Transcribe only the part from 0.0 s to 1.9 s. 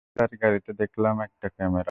বাইরে তার গাড়িতে দেখলাম একটা ক্যামেরা।